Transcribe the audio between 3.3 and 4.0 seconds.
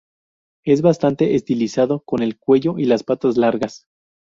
largas.